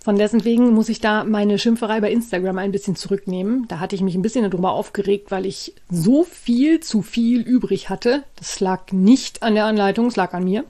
Von 0.05 0.17
dessen 0.17 0.45
wegen 0.45 0.75
muss 0.75 0.89
ich 0.89 1.01
da 1.01 1.23
meine 1.23 1.59
Schimpferei 1.59 2.01
bei 2.01 2.11
Instagram 2.11 2.59
ein 2.59 2.73
bisschen 2.73 2.97
zurücknehmen. 2.97 3.69
Da 3.69 3.79
hatte 3.79 3.95
ich 3.95 4.03
mich 4.03 4.17
ein 4.17 4.23
bisschen 4.23 4.51
darüber 4.51 4.73
aufgeregt, 4.73 5.31
weil 5.31 5.47
ich 5.47 5.75
so 5.89 6.25
viel 6.25 6.81
zu 6.81 7.03
viel 7.03 7.41
übrig 7.41 7.89
hatte. 7.89 8.25
Das 8.37 8.59
lag 8.59 8.91
nicht 8.91 9.43
an 9.45 9.55
der 9.55 9.65
Anleitung, 9.65 10.07
es 10.09 10.17
lag 10.17 10.35
an 10.35 10.45
mir. 10.45 10.65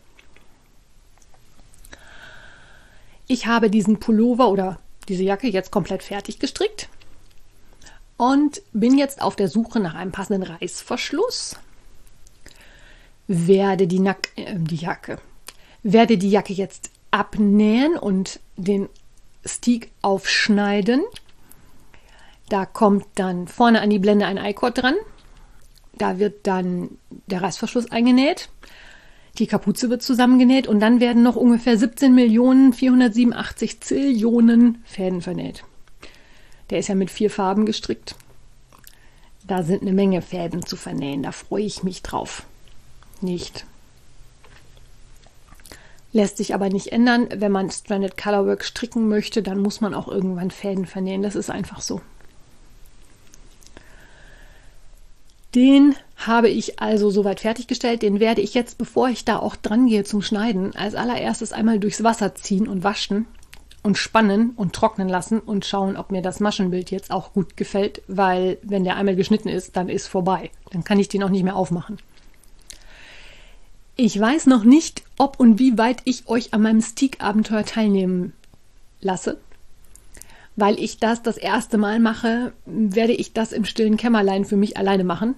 Ich 3.26 3.46
habe 3.46 3.70
diesen 3.70 3.98
Pullover 3.98 4.50
oder 4.50 4.78
diese 5.08 5.22
Jacke 5.22 5.48
jetzt 5.48 5.70
komplett 5.70 6.02
fertig 6.02 6.38
gestrickt 6.38 6.88
und 8.22 8.62
bin 8.72 8.96
jetzt 8.96 9.20
auf 9.20 9.34
der 9.34 9.48
Suche 9.48 9.80
nach 9.80 9.94
einem 9.94 10.12
passenden 10.12 10.44
Reißverschluss. 10.44 11.56
Werde 13.26 13.88
die, 13.88 13.98
Nack 13.98 14.28
äh, 14.36 14.54
die 14.56 14.76
Jacke, 14.76 15.18
werde 15.82 16.16
die 16.16 16.30
Jacke 16.30 16.52
jetzt 16.52 16.90
abnähen 17.10 17.96
und 17.96 18.38
den 18.56 18.88
Stick 19.44 19.90
aufschneiden. 20.02 21.02
Da 22.48 22.64
kommt 22.64 23.06
dann 23.16 23.48
vorne 23.48 23.80
an 23.80 23.90
die 23.90 23.98
Blende 23.98 24.26
ein 24.26 24.36
I-Cord 24.36 24.80
dran. 24.80 24.94
Da 25.94 26.20
wird 26.20 26.46
dann 26.46 26.90
der 27.26 27.42
Reißverschluss 27.42 27.90
eingenäht. 27.90 28.50
Die 29.38 29.48
Kapuze 29.48 29.90
wird 29.90 30.02
zusammengenäht 30.02 30.68
und 30.68 30.78
dann 30.78 31.00
werden 31.00 31.24
noch 31.24 31.34
ungefähr 31.34 31.76
17 31.76 32.14
Millionen 32.14 32.72
487 32.72 33.80
Zillionen 33.80 34.84
Fäden 34.84 35.22
vernäht. 35.22 35.64
Der 36.72 36.78
ist 36.78 36.88
ja 36.88 36.94
mit 36.94 37.10
vier 37.10 37.28
Farben 37.28 37.66
gestrickt. 37.66 38.14
Da 39.46 39.62
sind 39.62 39.82
eine 39.82 39.92
Menge 39.92 40.22
Fäden 40.22 40.64
zu 40.64 40.76
vernähen. 40.76 41.22
Da 41.22 41.30
freue 41.30 41.64
ich 41.64 41.82
mich 41.82 42.00
drauf. 42.00 42.44
Nicht. 43.20 43.66
Lässt 46.14 46.38
sich 46.38 46.54
aber 46.54 46.70
nicht 46.70 46.90
ändern. 46.90 47.28
Wenn 47.30 47.52
man 47.52 47.70
Stranded 47.70 48.16
Colorwork 48.16 48.64
stricken 48.64 49.06
möchte, 49.06 49.42
dann 49.42 49.58
muss 49.58 49.82
man 49.82 49.92
auch 49.92 50.08
irgendwann 50.08 50.50
Fäden 50.50 50.86
vernähen. 50.86 51.20
Das 51.20 51.34
ist 51.34 51.50
einfach 51.50 51.82
so. 51.82 52.00
Den 55.54 55.94
habe 56.16 56.48
ich 56.48 56.80
also 56.80 57.10
soweit 57.10 57.40
fertiggestellt. 57.40 58.00
Den 58.00 58.18
werde 58.18 58.40
ich 58.40 58.54
jetzt, 58.54 58.78
bevor 58.78 59.10
ich 59.10 59.26
da 59.26 59.38
auch 59.38 59.56
dran 59.56 59.88
gehe 59.88 60.04
zum 60.04 60.22
Schneiden, 60.22 60.74
als 60.74 60.94
allererstes 60.94 61.52
einmal 61.52 61.78
durchs 61.78 62.02
Wasser 62.02 62.34
ziehen 62.34 62.66
und 62.66 62.82
waschen 62.82 63.26
und 63.82 63.98
spannen 63.98 64.50
und 64.50 64.74
trocknen 64.74 65.08
lassen 65.08 65.40
und 65.40 65.66
schauen, 65.66 65.96
ob 65.96 66.12
mir 66.12 66.22
das 66.22 66.40
Maschenbild 66.40 66.90
jetzt 66.90 67.10
auch 67.10 67.32
gut 67.32 67.56
gefällt, 67.56 68.02
weil 68.06 68.58
wenn 68.62 68.84
der 68.84 68.96
einmal 68.96 69.16
geschnitten 69.16 69.48
ist, 69.48 69.76
dann 69.76 69.88
ist 69.88 70.06
vorbei. 70.06 70.50
Dann 70.70 70.84
kann 70.84 71.00
ich 71.00 71.08
den 71.08 71.22
auch 71.22 71.28
nicht 71.28 71.42
mehr 71.42 71.56
aufmachen. 71.56 71.98
Ich 73.96 74.18
weiß 74.18 74.46
noch 74.46 74.64
nicht, 74.64 75.02
ob 75.18 75.38
und 75.38 75.58
wie 75.58 75.76
weit 75.76 76.00
ich 76.04 76.28
euch 76.28 76.54
an 76.54 76.62
meinem 76.62 76.80
Stick-Abenteuer 76.80 77.64
teilnehmen 77.64 78.32
lasse. 79.00 79.38
Weil 80.56 80.78
ich 80.78 80.98
das 80.98 81.22
das 81.22 81.36
erste 81.36 81.78
Mal 81.78 81.98
mache, 81.98 82.52
werde 82.64 83.12
ich 83.12 83.32
das 83.32 83.52
im 83.52 83.64
stillen 83.64 83.96
Kämmerlein 83.96 84.44
für 84.44 84.56
mich 84.56 84.76
alleine 84.76 85.04
machen. 85.04 85.34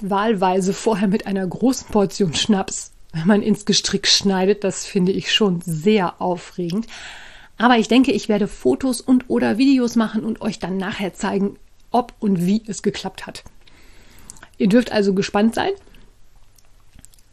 Wahlweise 0.00 0.72
vorher 0.72 1.08
mit 1.08 1.26
einer 1.26 1.46
großen 1.46 1.88
Portion 1.88 2.34
Schnaps, 2.34 2.92
wenn 3.12 3.26
man 3.26 3.42
ins 3.42 3.64
Gestrick 3.64 4.06
schneidet. 4.06 4.64
Das 4.64 4.84
finde 4.84 5.12
ich 5.12 5.32
schon 5.32 5.60
sehr 5.60 6.20
aufregend. 6.20 6.86
Aber 7.58 7.76
ich 7.76 7.88
denke, 7.88 8.12
ich 8.12 8.28
werde 8.28 8.46
Fotos 8.46 9.00
und 9.00 9.28
oder 9.28 9.58
Videos 9.58 9.96
machen 9.96 10.24
und 10.24 10.40
euch 10.40 10.60
dann 10.60 10.76
nachher 10.76 11.12
zeigen, 11.12 11.58
ob 11.90 12.14
und 12.20 12.46
wie 12.46 12.62
es 12.66 12.82
geklappt 12.82 13.26
hat. 13.26 13.42
Ihr 14.58 14.68
dürft 14.68 14.92
also 14.92 15.12
gespannt 15.12 15.54
sein. 15.54 15.72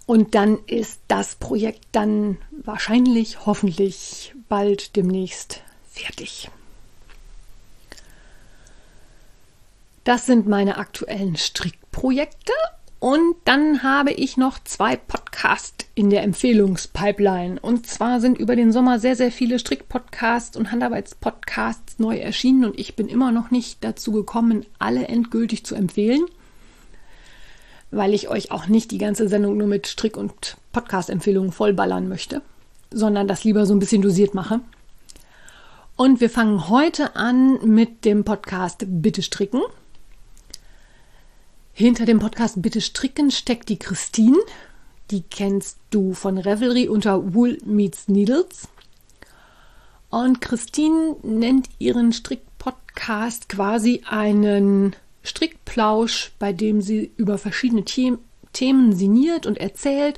Und 0.07 0.35
dann 0.35 0.59
ist 0.67 0.99
das 1.07 1.35
Projekt 1.35 1.85
dann 1.91 2.37
wahrscheinlich, 2.51 3.45
hoffentlich 3.45 4.33
bald 4.49 4.95
demnächst 4.95 5.61
fertig. 5.89 6.49
Das 10.03 10.27
sind 10.27 10.47
meine 10.47 10.77
aktuellen 10.77 11.35
Strickprojekte. 11.35 12.53
Und 12.99 13.35
dann 13.45 13.81
habe 13.81 14.11
ich 14.11 14.37
noch 14.37 14.59
zwei 14.63 14.95
Podcasts 14.95 15.24
in 15.95 16.09
der 16.09 16.23
Empfehlungspipeline. 16.23 17.59
Und 17.59 17.87
zwar 17.87 18.19
sind 18.19 18.37
über 18.37 18.55
den 18.55 18.71
Sommer 18.71 18.99
sehr, 18.99 19.15
sehr 19.15 19.31
viele 19.31 19.59
Strickpodcasts 19.59 20.57
und 20.57 20.71
Handarbeitspodcasts 20.71 21.99
neu 21.99 22.17
erschienen. 22.17 22.65
Und 22.65 22.79
ich 22.79 22.95
bin 22.95 23.07
immer 23.07 23.31
noch 23.31 23.51
nicht 23.51 23.83
dazu 23.83 24.11
gekommen, 24.11 24.65
alle 24.79 25.07
endgültig 25.07 25.65
zu 25.65 25.75
empfehlen 25.75 26.25
weil 27.91 28.13
ich 28.13 28.29
euch 28.29 28.51
auch 28.51 28.67
nicht 28.67 28.91
die 28.91 28.97
ganze 28.97 29.27
Sendung 29.27 29.57
nur 29.57 29.67
mit 29.67 29.87
Strick- 29.87 30.17
und 30.17 30.57
Podcast-Empfehlungen 30.73 31.51
vollballern 31.51 32.09
möchte, 32.09 32.41
sondern 32.91 33.27
das 33.27 33.43
lieber 33.43 33.65
so 33.65 33.73
ein 33.73 33.79
bisschen 33.79 34.01
dosiert 34.01 34.33
mache. 34.33 34.59
Und 35.95 36.19
wir 36.19 36.29
fangen 36.29 36.67
heute 36.67 37.15
an 37.15 37.57
mit 37.65 38.03
dem 38.03 38.25
Podcast 38.25 38.85
Bitte 38.85 39.21
stricken. 39.21 39.61
Hinter 41.71 42.05
dem 42.05 42.19
Podcast 42.19 42.61
Bitte 42.61 42.81
stricken 42.81 43.31
steckt 43.31 43.69
die 43.69 43.79
Christine. 43.79 44.37
Die 45.11 45.21
kennst 45.21 45.77
du 45.91 46.13
von 46.13 46.37
Revelry 46.37 46.87
unter 46.87 47.33
Wool 47.33 47.57
Meets 47.63 48.07
Needles. 48.07 48.67
Und 50.09 50.41
Christine 50.41 51.15
nennt 51.23 51.69
ihren 51.77 52.13
Strick-Podcast 52.13 53.49
quasi 53.49 54.01
einen 54.07 54.95
Strickplausch, 55.23 56.31
bei 56.39 56.53
dem 56.53 56.81
sie 56.81 57.11
über 57.17 57.37
verschiedene 57.37 57.83
The 57.87 58.17
Themen 58.53 58.95
sinniert 58.95 59.45
und 59.45 59.57
erzählt 59.57 60.17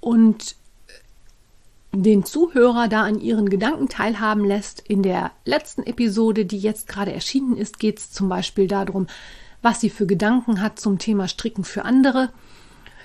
und 0.00 0.56
den 1.92 2.24
Zuhörer 2.24 2.88
da 2.88 3.02
an 3.02 3.20
ihren 3.20 3.48
Gedanken 3.48 3.88
teilhaben 3.88 4.44
lässt. 4.44 4.80
In 4.80 5.02
der 5.02 5.30
letzten 5.44 5.84
Episode, 5.84 6.44
die 6.44 6.58
jetzt 6.58 6.88
gerade 6.88 7.12
erschienen 7.12 7.56
ist, 7.56 7.78
geht 7.78 7.98
es 7.98 8.10
zum 8.10 8.28
Beispiel 8.28 8.66
darum, 8.66 9.06
was 9.62 9.80
sie 9.80 9.90
für 9.90 10.06
Gedanken 10.06 10.60
hat 10.60 10.78
zum 10.78 10.98
Thema 10.98 11.28
Stricken 11.28 11.64
für 11.64 11.84
andere. 11.84 12.30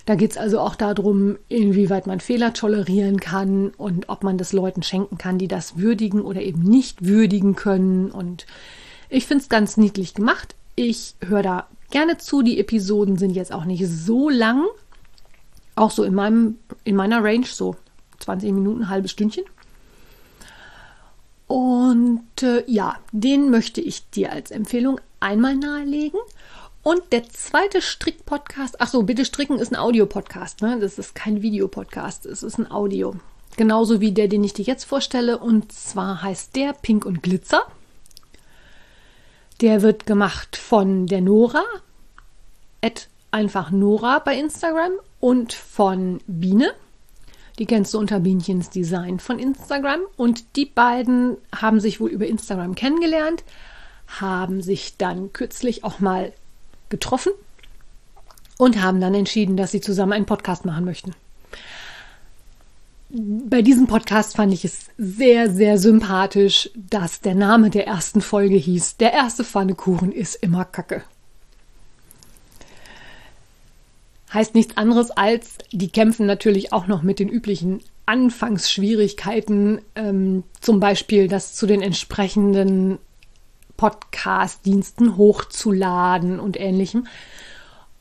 Da 0.06 0.16
geht 0.16 0.32
es 0.32 0.38
also 0.38 0.60
auch 0.60 0.76
darum, 0.76 1.38
inwieweit 1.48 2.08
man 2.08 2.20
Fehler 2.20 2.54
tolerieren 2.54 3.20
kann 3.20 3.70
und 3.78 4.10
ob 4.10 4.24
man 4.24 4.38
das 4.38 4.54
Leuten 4.54 4.84
schenken 4.84 5.18
kann, 5.18 5.38
die 5.38 5.48
das 5.48 5.78
würdigen 5.78 6.22
oder 6.22 6.42
eben 6.42 6.62
nicht 6.62 7.06
würdigen 7.06 7.56
können. 7.56 8.12
Und 8.12 8.46
ich 9.10 9.28
finde 9.28 9.44
es 9.44 9.50
ganz 9.50 9.78
niedlich 9.78 10.14
gemacht. 10.14 10.56
Ich 10.76 11.16
höre 11.22 11.44
da 11.44 11.68
gerne 11.92 12.18
zu. 12.18 12.42
Die 12.42 12.60
Episoden 12.60 13.18
sind 13.18 13.32
jetzt 13.36 13.52
auch 13.52 13.66
nicht 13.66 13.86
so 13.88 14.30
lang. 14.30 14.66
Auch 15.76 15.92
so 15.92 16.04
in, 16.04 16.14
meinem, 16.14 16.58
in 16.84 16.96
meiner 16.96 17.24
Range, 17.24 17.46
so 17.46 17.76
20 18.20 18.52
Minuten, 18.52 18.84
ein 18.84 18.90
halbes 18.90 19.12
Stündchen. 19.12 19.46
Und 21.48 22.44
äh, 22.44 22.64
ja, 22.68 22.98
den 23.12 23.50
möchte 23.50 23.82
ich 23.82 24.10
dir 24.12 24.32
als 24.32 24.52
Empfehlung 24.52 25.00
einmal 25.20 25.56
nahelegen. 25.56 26.20
Und 26.90 27.14
der 27.14 27.30
zweite 27.30 27.84
Strick-Podcast, 27.84 28.82
ach 28.82 28.88
so, 28.88 29.04
bitte 29.04 29.24
stricken 29.24 29.60
ist 29.60 29.72
ein 29.72 29.76
Audio-Podcast, 29.76 30.64
ne? 30.64 30.80
Das 30.80 30.98
ist 30.98 31.14
kein 31.14 31.44
Videopodcast, 31.44 32.26
es 32.26 32.42
ist 32.42 32.58
ein 32.58 32.72
Audio. 32.72 33.14
Genauso 33.58 34.02
wie 34.02 34.12
der, 34.12 34.28
den 34.28 34.44
ich 34.44 34.54
dir 34.54 34.66
jetzt 34.66 34.86
vorstelle. 34.86 35.38
Und 35.38 35.72
zwar 35.72 36.24
heißt 36.24 36.56
der 36.56 36.74
Pink 36.74 37.06
und 37.06 37.22
Glitzer. 37.22 37.62
Der 39.62 39.84
wird 39.84 40.08
gemacht 40.08 40.58
von 40.58 41.06
der 41.06 41.22
Nora, 41.22 41.64
at 42.82 43.08
einfach 43.30 43.70
Nora 43.70 44.18
bei 44.18 44.36
Instagram 44.40 44.94
und 45.20 45.54
von 45.54 46.22
Biene. 46.26 46.74
Die 47.60 47.68
kennst 47.68 47.94
du 47.94 48.00
unter 48.00 48.20
Bienchens 48.20 48.72
Design 48.72 49.20
von 49.20 49.38
Instagram. 49.38 50.00
Und 50.18 50.56
die 50.56 50.66
beiden 50.66 51.38
haben 51.56 51.80
sich 51.80 52.02
wohl 52.02 52.10
über 52.10 52.26
Instagram 52.26 52.74
kennengelernt, 52.74 53.44
haben 54.08 54.64
sich 54.64 54.98
dann 54.98 55.34
kürzlich 55.34 55.84
auch 55.84 56.00
mal 56.00 56.34
getroffen 56.90 57.32
und 58.58 58.82
haben 58.82 59.00
dann 59.00 59.14
entschieden, 59.14 59.58
dass 59.58 59.72
sie 59.72 59.82
zusammen 59.82 60.14
einen 60.14 60.26
Podcast 60.26 60.66
machen 60.66 60.86
möchten. 60.86 61.14
Bei 63.10 63.64
diesem 63.64 63.88
Podcast 63.88 64.36
fand 64.36 64.54
ich 64.54 64.66
es 64.66 64.88
sehr, 64.98 65.50
sehr 65.50 65.80
sympathisch, 65.80 66.70
dass 66.76 67.22
der 67.22 67.34
Name 67.34 67.72
der 67.72 67.88
ersten 67.88 68.22
Folge 68.22 68.56
hieß, 68.56 68.98
der 68.98 69.14
erste 69.14 69.44
Pfannekuchen 69.44 70.12
ist 70.12 70.36
immer 70.36 70.66
Kacke 70.66 71.04
heißt 74.34 74.56
nichts 74.56 74.78
anderes 74.78 75.12
als, 75.12 75.58
die 75.72 75.90
kämpfen 75.90 76.26
natürlich 76.26 76.72
auch 76.72 76.88
noch 76.88 77.02
mit 77.02 77.20
den 77.20 77.30
üblichen 77.30 77.82
Anfangsschwierigkeiten, 78.06 79.82
ähm, 79.96 80.44
zum 80.62 80.80
Beispiel 80.80 81.28
das 81.28 81.54
zu 81.54 81.66
den 81.66 81.82
entsprechenden 81.82 83.00
Podcast-Diensten 83.80 85.16
hochzuladen 85.16 86.42
und 86.42 86.60
ähnlichem. 86.60 87.08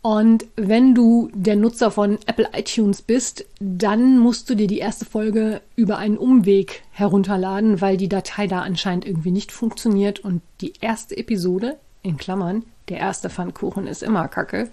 Und 0.02 0.46
wenn 0.56 0.92
du 0.92 1.30
der 1.32 1.54
Nutzer 1.54 1.92
von 1.92 2.18
Apple 2.26 2.48
iTunes 2.52 3.00
bist, 3.00 3.44
dann 3.60 4.18
musst 4.18 4.50
du 4.50 4.56
dir 4.56 4.66
die 4.66 4.78
erste 4.78 5.04
Folge 5.04 5.60
über 5.76 5.98
einen 5.98 6.18
Umweg 6.18 6.82
herunterladen, 6.90 7.80
weil 7.80 7.96
die 7.96 8.08
Datei 8.08 8.48
da 8.48 8.62
anscheinend 8.62 9.06
irgendwie 9.06 9.30
nicht 9.30 9.52
funktioniert 9.52 10.18
und 10.18 10.42
die 10.60 10.72
erste 10.80 11.16
Episode, 11.16 11.76
in 12.02 12.16
Klammern, 12.16 12.64
der 12.88 12.98
erste 12.98 13.30
Pfannkuchen 13.30 13.86
ist 13.86 14.02
immer 14.02 14.26
Kacke, 14.26 14.70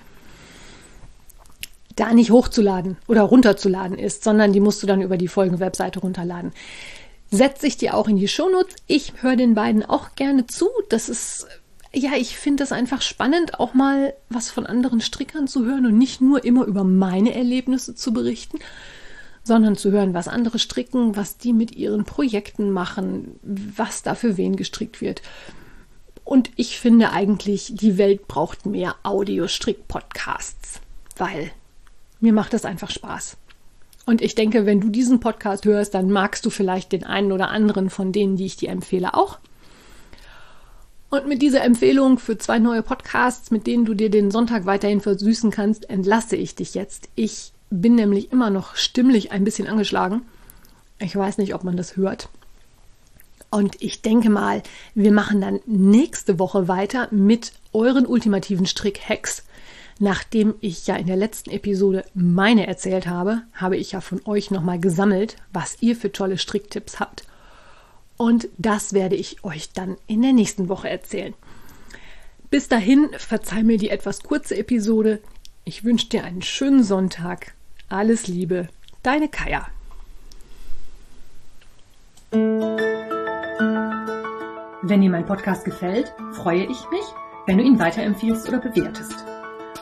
da 1.95 2.13
nicht 2.13 2.31
hochzuladen 2.31 2.97
oder 3.07 3.21
runterzuladen 3.21 3.99
ist, 3.99 4.23
sondern 4.23 4.53
die 4.53 4.59
musst 4.59 4.81
du 4.81 4.87
dann 4.87 5.01
über 5.03 5.17
die 5.17 5.27
Folgenwebseite 5.27 5.99
runterladen. 5.99 6.51
Setze 7.35 7.67
ich 7.67 7.77
dir 7.77 7.95
auch 7.95 8.07
in 8.07 8.17
die 8.17 8.27
Shownotes. 8.27 8.75
Ich 8.87 9.13
höre 9.21 9.35
den 9.35 9.55
beiden 9.55 9.83
auch 9.83 10.15
gerne 10.15 10.47
zu. 10.47 10.69
Das 10.89 11.09
ist, 11.09 11.47
ja, 11.93 12.11
ich 12.17 12.37
finde 12.37 12.63
es 12.63 12.71
einfach 12.71 13.01
spannend, 13.01 13.59
auch 13.59 13.73
mal 13.73 14.13
was 14.29 14.49
von 14.49 14.65
anderen 14.65 15.01
Strickern 15.01 15.47
zu 15.47 15.65
hören 15.65 15.85
und 15.85 15.97
nicht 15.97 16.21
nur 16.21 16.43
immer 16.43 16.65
über 16.65 16.83
meine 16.83 17.33
Erlebnisse 17.33 17.95
zu 17.95 18.13
berichten, 18.13 18.59
sondern 19.43 19.75
zu 19.75 19.91
hören, 19.91 20.13
was 20.13 20.27
andere 20.27 20.59
stricken, 20.59 21.15
was 21.15 21.37
die 21.37 21.53
mit 21.53 21.75
ihren 21.75 22.05
Projekten 22.05 22.71
machen, 22.71 23.39
was 23.43 24.01
da 24.01 24.15
für 24.15 24.37
wen 24.37 24.55
gestrickt 24.55 25.01
wird. 25.01 25.21
Und 26.23 26.49
ich 26.55 26.79
finde 26.79 27.11
eigentlich, 27.11 27.73
die 27.75 27.99
Welt 27.99 28.27
braucht 28.27 28.65
mehr 28.65 28.95
Audio-Strick-Podcasts, 29.03 30.81
weil 31.17 31.51
mir 32.19 32.33
macht 32.33 32.53
das 32.53 32.65
einfach 32.65 32.89
Spaß. 32.89 33.37
Und 34.05 34.21
ich 34.21 34.35
denke, 34.35 34.65
wenn 34.65 34.81
du 34.81 34.89
diesen 34.89 35.19
Podcast 35.19 35.65
hörst, 35.65 35.93
dann 35.93 36.11
magst 36.11 36.45
du 36.45 36.49
vielleicht 36.49 36.91
den 36.91 37.03
einen 37.03 37.31
oder 37.31 37.49
anderen 37.49 37.89
von 37.89 38.11
denen, 38.11 38.37
die 38.37 38.45
ich 38.45 38.55
dir 38.55 38.69
empfehle, 38.69 39.13
auch. 39.13 39.39
Und 41.09 41.27
mit 41.27 41.41
dieser 41.41 41.63
Empfehlung 41.63 42.19
für 42.19 42.37
zwei 42.37 42.59
neue 42.59 42.81
Podcasts, 42.81 43.49
mit 43.49 43.67
denen 43.67 43.85
du 43.85 43.93
dir 43.93 44.09
den 44.09 44.31
Sonntag 44.31 44.65
weiterhin 44.65 45.01
versüßen 45.01 45.49
kannst, 45.49 45.89
entlasse 45.89 46.35
ich 46.35 46.55
dich 46.55 46.73
jetzt. 46.73 47.09
Ich 47.15 47.53
bin 47.69 47.95
nämlich 47.95 48.31
immer 48.31 48.49
noch 48.49 48.75
stimmlich 48.75 49.31
ein 49.31 49.43
bisschen 49.43 49.67
angeschlagen. 49.67 50.23
Ich 50.99 51.15
weiß 51.15 51.37
nicht, 51.37 51.55
ob 51.55 51.63
man 51.63 51.77
das 51.77 51.95
hört. 51.95 52.29
Und 53.49 53.81
ich 53.81 54.01
denke 54.01 54.29
mal, 54.29 54.61
wir 54.93 55.11
machen 55.11 55.39
dann 55.39 55.61
nächste 55.65 56.39
Woche 56.39 56.67
weiter 56.67 57.07
mit 57.11 57.53
euren 57.73 58.05
ultimativen 58.05 58.65
Strick-Hacks. 58.65 59.43
Nachdem 59.99 60.55
ich 60.59 60.87
ja 60.87 60.95
in 60.97 61.07
der 61.07 61.15
letzten 61.15 61.51
Episode 61.51 62.03
meine 62.13 62.67
erzählt 62.67 63.07
habe, 63.07 63.43
habe 63.53 63.77
ich 63.77 63.93
ja 63.93 64.01
von 64.01 64.21
euch 64.25 64.51
nochmal 64.51 64.79
gesammelt, 64.79 65.37
was 65.53 65.77
ihr 65.79 65.95
für 65.95 66.11
tolle 66.11 66.37
Stricktipps 66.37 66.99
habt. 66.99 67.23
Und 68.17 68.49
das 68.57 68.93
werde 68.93 69.15
ich 69.15 69.43
euch 69.43 69.71
dann 69.71 69.97
in 70.07 70.21
der 70.21 70.33
nächsten 70.33 70.67
Woche 70.67 70.89
erzählen. 70.89 71.33
Bis 72.49 72.67
dahin, 72.67 73.09
verzeih 73.17 73.63
mir 73.63 73.77
die 73.77 73.89
etwas 73.89 74.23
kurze 74.23 74.57
Episode. 74.57 75.21
Ich 75.63 75.83
wünsche 75.83 76.09
dir 76.09 76.23
einen 76.23 76.41
schönen 76.41 76.83
Sonntag. 76.83 77.53
Alles 77.89 78.27
Liebe, 78.27 78.67
deine 79.01 79.29
Kaya. 79.29 79.67
Wenn 84.81 85.01
dir 85.01 85.09
mein 85.09 85.25
Podcast 85.25 85.65
gefällt, 85.65 86.13
freue 86.33 86.63
ich 86.63 86.89
mich, 86.91 87.05
wenn 87.47 87.57
du 87.57 87.63
ihn 87.63 87.79
weiterempfiehlst 87.79 88.47
oder 88.47 88.59
bewertest. 88.59 89.34